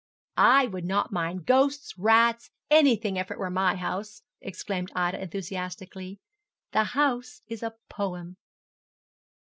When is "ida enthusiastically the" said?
4.95-6.83